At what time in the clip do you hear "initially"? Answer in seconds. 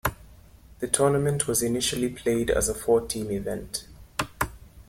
1.61-2.09